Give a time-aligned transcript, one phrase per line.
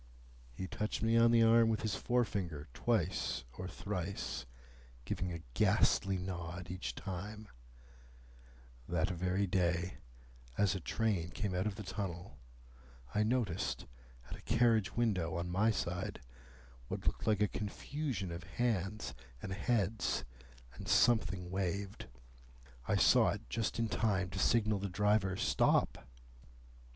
[0.51, 4.47] He touched me on the arm with his forefinger twice or thrice
[5.05, 7.47] giving a ghastly nod each time:—
[8.89, 9.99] "That very day,
[10.57, 12.39] as a train came out of the tunnel,
[13.13, 13.85] I noticed,
[14.27, 16.19] at a carriage window on my side,
[16.87, 20.25] what looked like a confusion of hands and heads,
[20.73, 22.07] and something waved.
[22.87, 26.09] I saw it just in time to signal the driver, Stop!